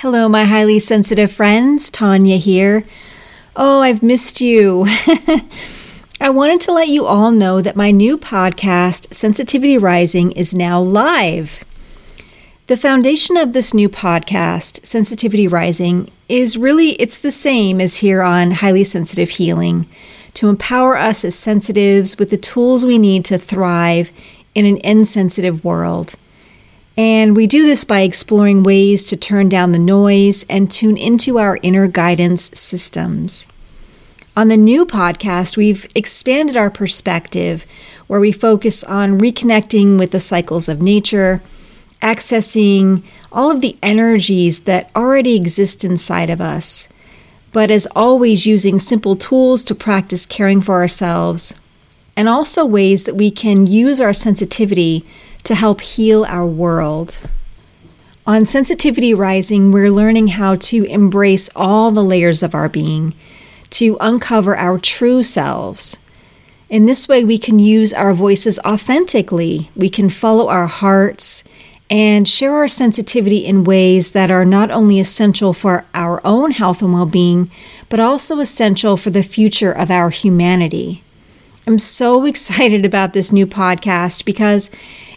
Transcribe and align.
Hello, 0.00 0.30
my 0.30 0.44
highly 0.44 0.78
sensitive 0.78 1.30
friends. 1.30 1.90
Tanya 1.90 2.38
here. 2.38 2.86
Oh, 3.54 3.80
I've 3.80 4.02
missed 4.02 4.40
you. 4.40 4.86
I 6.18 6.30
wanted 6.30 6.62
to 6.62 6.72
let 6.72 6.88
you 6.88 7.04
all 7.04 7.30
know 7.30 7.60
that 7.60 7.76
my 7.76 7.90
new 7.90 8.16
podcast, 8.16 9.12
Sensitivity 9.12 9.76
Rising, 9.76 10.32
is 10.32 10.54
now 10.54 10.80
live. 10.80 11.62
The 12.66 12.78
foundation 12.78 13.36
of 13.36 13.52
this 13.52 13.74
new 13.74 13.90
podcast, 13.90 14.86
Sensitivity 14.86 15.46
Rising, 15.46 16.08
is 16.30 16.56
really 16.56 16.92
it's 16.92 17.20
the 17.20 17.30
same 17.30 17.78
as 17.78 17.98
here 17.98 18.22
on 18.22 18.52
Highly 18.52 18.84
Sensitive 18.84 19.28
Healing 19.28 19.86
to 20.32 20.48
empower 20.48 20.96
us 20.96 21.26
as 21.26 21.34
sensitives 21.34 22.18
with 22.18 22.30
the 22.30 22.38
tools 22.38 22.86
we 22.86 22.96
need 22.96 23.22
to 23.26 23.36
thrive 23.36 24.12
in 24.54 24.64
an 24.64 24.78
insensitive 24.78 25.62
world. 25.62 26.16
And 26.96 27.36
we 27.36 27.46
do 27.46 27.66
this 27.66 27.84
by 27.84 28.00
exploring 28.00 28.62
ways 28.62 29.04
to 29.04 29.16
turn 29.16 29.48
down 29.48 29.72
the 29.72 29.78
noise 29.78 30.44
and 30.50 30.70
tune 30.70 30.96
into 30.96 31.38
our 31.38 31.58
inner 31.62 31.86
guidance 31.86 32.50
systems. 32.58 33.48
On 34.36 34.48
the 34.48 34.56
new 34.56 34.86
podcast, 34.86 35.56
we've 35.56 35.86
expanded 35.94 36.56
our 36.56 36.70
perspective 36.70 37.66
where 38.06 38.20
we 38.20 38.32
focus 38.32 38.82
on 38.84 39.18
reconnecting 39.18 39.98
with 39.98 40.10
the 40.10 40.20
cycles 40.20 40.68
of 40.68 40.82
nature, 40.82 41.42
accessing 42.02 43.02
all 43.30 43.50
of 43.50 43.60
the 43.60 43.78
energies 43.82 44.60
that 44.60 44.90
already 44.96 45.36
exist 45.36 45.84
inside 45.84 46.30
of 46.30 46.40
us, 46.40 46.88
but 47.52 47.70
as 47.70 47.88
always, 47.96 48.46
using 48.46 48.78
simple 48.78 49.16
tools 49.16 49.64
to 49.64 49.74
practice 49.74 50.26
caring 50.26 50.60
for 50.60 50.74
ourselves, 50.74 51.54
and 52.16 52.28
also 52.28 52.64
ways 52.64 53.04
that 53.04 53.16
we 53.16 53.30
can 53.30 53.66
use 53.66 54.00
our 54.00 54.12
sensitivity 54.12 55.04
to 55.44 55.54
help 55.54 55.80
heal 55.80 56.24
our 56.24 56.46
world. 56.46 57.20
On 58.26 58.46
Sensitivity 58.46 59.14
Rising, 59.14 59.72
we're 59.72 59.90
learning 59.90 60.28
how 60.28 60.56
to 60.56 60.84
embrace 60.84 61.50
all 61.56 61.90
the 61.90 62.04
layers 62.04 62.42
of 62.42 62.54
our 62.54 62.68
being, 62.68 63.14
to 63.70 63.96
uncover 64.00 64.56
our 64.56 64.78
true 64.78 65.22
selves. 65.22 65.96
In 66.68 66.86
this 66.86 67.08
way, 67.08 67.24
we 67.24 67.38
can 67.38 67.58
use 67.58 67.92
our 67.92 68.12
voices 68.12 68.58
authentically. 68.60 69.70
We 69.74 69.88
can 69.88 70.10
follow 70.10 70.48
our 70.48 70.68
hearts 70.68 71.42
and 71.90 72.28
share 72.28 72.54
our 72.54 72.68
sensitivity 72.68 73.44
in 73.44 73.64
ways 73.64 74.12
that 74.12 74.30
are 74.30 74.44
not 74.44 74.70
only 74.70 75.00
essential 75.00 75.52
for 75.52 75.84
our 75.92 76.24
own 76.24 76.52
health 76.52 76.82
and 76.82 76.92
well 76.92 77.06
being, 77.06 77.50
but 77.88 77.98
also 77.98 78.38
essential 78.38 78.96
for 78.96 79.10
the 79.10 79.24
future 79.24 79.72
of 79.72 79.90
our 79.90 80.10
humanity. 80.10 81.02
I'm 81.66 81.80
so 81.80 82.24
excited 82.26 82.86
about 82.86 83.12
this 83.12 83.32
new 83.32 83.46
podcast 83.46 84.24
because 84.24 84.70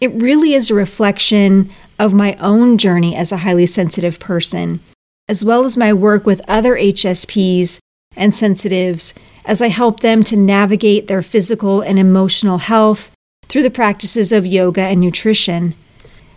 it 0.00 0.12
really 0.12 0.54
is 0.54 0.70
a 0.70 0.74
reflection 0.74 1.70
of 1.98 2.12
my 2.12 2.34
own 2.34 2.78
journey 2.78 3.16
as 3.16 3.32
a 3.32 3.38
highly 3.38 3.66
sensitive 3.66 4.18
person, 4.20 4.80
as 5.28 5.44
well 5.44 5.64
as 5.64 5.76
my 5.76 5.92
work 5.92 6.26
with 6.26 6.42
other 6.48 6.74
HSPs 6.76 7.78
and 8.16 8.34
sensitives 8.34 9.14
as 9.44 9.62
I 9.62 9.68
help 9.68 10.00
them 10.00 10.22
to 10.24 10.36
navigate 10.36 11.06
their 11.06 11.22
physical 11.22 11.80
and 11.80 11.98
emotional 11.98 12.58
health 12.58 13.10
through 13.48 13.62
the 13.62 13.70
practices 13.70 14.32
of 14.32 14.44
yoga 14.44 14.82
and 14.82 15.00
nutrition. 15.00 15.74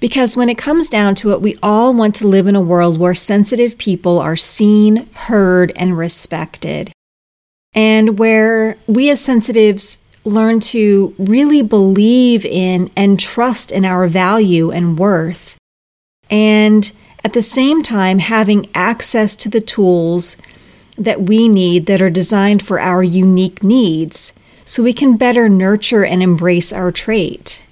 Because 0.00 0.36
when 0.36 0.48
it 0.48 0.58
comes 0.58 0.88
down 0.88 1.14
to 1.16 1.32
it, 1.32 1.40
we 1.40 1.56
all 1.62 1.94
want 1.94 2.14
to 2.16 2.26
live 2.26 2.46
in 2.46 2.56
a 2.56 2.60
world 2.60 2.98
where 2.98 3.14
sensitive 3.14 3.78
people 3.78 4.18
are 4.18 4.36
seen, 4.36 5.08
heard, 5.14 5.72
and 5.76 5.96
respected. 5.96 6.92
And 7.72 8.18
where 8.18 8.76
we 8.86 9.10
as 9.10 9.20
sensitives 9.20 10.01
learn 10.24 10.60
to 10.60 11.14
really 11.18 11.62
believe 11.62 12.44
in 12.44 12.90
and 12.96 13.18
trust 13.18 13.72
in 13.72 13.84
our 13.84 14.06
value 14.06 14.70
and 14.70 14.98
worth. 14.98 15.56
And 16.30 16.90
at 17.24 17.32
the 17.32 17.42
same 17.42 17.82
time, 17.82 18.18
having 18.18 18.68
access 18.74 19.36
to 19.36 19.48
the 19.48 19.60
tools 19.60 20.36
that 20.96 21.22
we 21.22 21.48
need 21.48 21.86
that 21.86 22.02
are 22.02 22.10
designed 22.10 22.64
for 22.64 22.80
our 22.80 23.02
unique 23.02 23.62
needs 23.62 24.32
so 24.64 24.82
we 24.82 24.92
can 24.92 25.16
better 25.16 25.48
nurture 25.48 26.04
and 26.04 26.22
embrace 26.22 26.72
our 26.72 26.92
trait. 26.92 27.64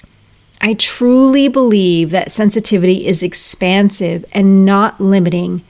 I 0.60 0.74
truly 0.74 1.48
believe 1.48 2.10
that 2.10 2.32
sensitivity 2.32 3.06
is 3.06 3.22
expansive 3.22 4.24
and 4.32 4.64
not 4.64 5.00
limiting, 5.00 5.62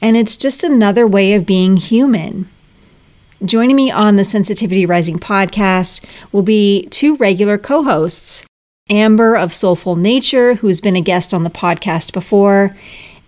and 0.00 0.16
it's 0.16 0.36
just 0.36 0.64
another 0.64 1.06
way 1.06 1.34
of 1.34 1.46
being 1.46 1.76
human. 1.76 2.50
Joining 3.44 3.76
me 3.76 3.90
on 3.90 4.16
the 4.16 4.24
Sensitivity 4.24 4.86
Rising 4.86 5.18
podcast 5.18 6.02
will 6.32 6.42
be 6.42 6.86
two 6.86 7.14
regular 7.16 7.58
co 7.58 7.82
hosts 7.82 8.46
Amber 8.88 9.36
of 9.36 9.52
Soulful 9.52 9.96
Nature, 9.96 10.54
who's 10.54 10.80
been 10.80 10.96
a 10.96 11.02
guest 11.02 11.34
on 11.34 11.44
the 11.44 11.50
podcast 11.50 12.14
before, 12.14 12.74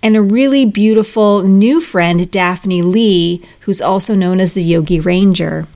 and 0.03 0.17
a 0.17 0.23
really 0.23 0.65
beautiful 0.65 1.43
new 1.43 1.83
friend, 1.83 2.31
Daphne 2.31 2.81
Lee, 2.81 3.45
who's 3.61 3.83
also 3.83 4.15
known 4.15 4.41
as 4.41 4.55
the 4.55 4.63
Yogi 4.63 5.01
Ranger. 5.01 5.67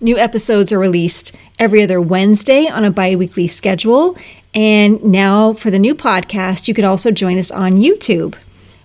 New 0.00 0.18
episodes 0.18 0.72
are 0.72 0.78
released 0.80 1.36
every 1.60 1.80
other 1.80 2.00
Wednesday 2.00 2.66
on 2.66 2.84
a 2.84 2.90
bi 2.90 3.14
weekly 3.14 3.46
schedule. 3.46 4.16
And 4.54 5.00
now 5.04 5.52
for 5.52 5.70
the 5.70 5.78
new 5.78 5.94
podcast, 5.94 6.66
you 6.66 6.74
can 6.74 6.84
also 6.84 7.12
join 7.12 7.38
us 7.38 7.52
on 7.52 7.76
YouTube. 7.76 8.34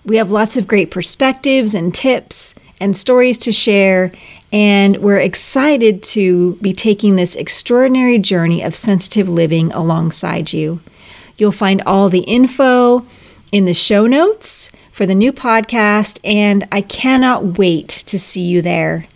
We 0.04 0.18
have 0.18 0.30
lots 0.30 0.56
of 0.56 0.68
great 0.68 0.92
perspectives 0.92 1.74
and 1.74 1.92
tips 1.92 2.54
and 2.80 2.96
stories 2.96 3.38
to 3.38 3.52
share, 3.52 4.12
and 4.54 4.98
we're 4.98 5.18
excited 5.18 6.00
to 6.00 6.54
be 6.62 6.72
taking 6.72 7.16
this 7.16 7.34
extraordinary 7.34 8.20
journey 8.20 8.62
of 8.62 8.72
sensitive 8.72 9.28
living 9.28 9.72
alongside 9.72 10.52
you. 10.52 10.80
You'll 11.36 11.50
find 11.50 11.82
all 11.84 12.08
the 12.08 12.20
info 12.20 13.04
in 13.50 13.64
the 13.64 13.74
show 13.74 14.06
notes 14.06 14.70
for 14.92 15.06
the 15.06 15.14
new 15.14 15.32
podcast, 15.32 16.20
and 16.22 16.68
I 16.70 16.82
cannot 16.82 17.58
wait 17.58 17.88
to 17.88 18.16
see 18.16 18.42
you 18.42 18.62
there. 18.62 19.08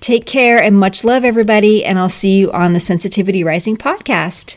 Take 0.00 0.24
care 0.24 0.56
and 0.56 0.80
much 0.80 1.04
love, 1.04 1.26
everybody, 1.26 1.84
and 1.84 1.98
I'll 1.98 2.08
see 2.08 2.38
you 2.38 2.50
on 2.52 2.72
the 2.72 2.80
Sensitivity 2.80 3.44
Rising 3.44 3.76
podcast. 3.76 4.56